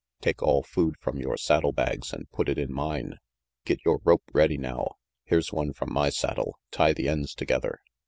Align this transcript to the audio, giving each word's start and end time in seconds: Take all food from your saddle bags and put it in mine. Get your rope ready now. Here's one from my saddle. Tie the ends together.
Take 0.19 0.41
all 0.41 0.63
food 0.63 0.95
from 0.99 1.19
your 1.19 1.37
saddle 1.37 1.73
bags 1.73 2.11
and 2.11 2.27
put 2.31 2.49
it 2.49 2.57
in 2.57 2.73
mine. 2.73 3.19
Get 3.65 3.85
your 3.85 4.01
rope 4.03 4.23
ready 4.33 4.57
now. 4.57 4.95
Here's 5.25 5.53
one 5.53 5.73
from 5.73 5.93
my 5.93 6.09
saddle. 6.09 6.57
Tie 6.71 6.93
the 6.93 7.07
ends 7.07 7.35
together. 7.35 7.77